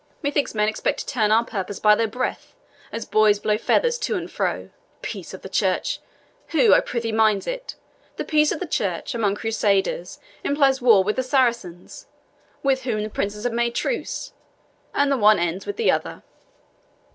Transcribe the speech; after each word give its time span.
"Methinks 0.23 0.55
men 0.55 0.67
expect 0.67 1.01
to 1.01 1.05
turn 1.05 1.29
our 1.31 1.45
purpose 1.45 1.79
by 1.79 1.93
their 1.93 2.07
breath, 2.07 2.55
as 2.91 3.05
boys 3.05 3.37
blow 3.37 3.55
feathers 3.55 3.99
to 3.99 4.15
and 4.15 4.31
fro. 4.31 4.71
Peace 5.03 5.31
of 5.31 5.43
the 5.43 5.47
church! 5.47 5.99
Who, 6.47 6.73
I 6.73 6.79
prithee, 6.79 7.11
minds 7.11 7.45
it? 7.45 7.75
The 8.15 8.23
peace 8.25 8.51
of 8.51 8.59
the 8.59 8.65
church, 8.65 9.13
among 9.13 9.35
Crusaders, 9.35 10.19
implies 10.43 10.81
war 10.81 11.03
with 11.03 11.17
the 11.17 11.21
Saracens, 11.21 12.07
with 12.63 12.81
whom 12.81 13.03
the 13.03 13.11
princes 13.11 13.43
have 13.43 13.53
made 13.53 13.75
truce; 13.75 14.33
and 14.95 15.11
the 15.11 15.17
one 15.17 15.37
ends 15.37 15.67
with 15.67 15.77
the 15.77 15.91
other. 15.91 16.23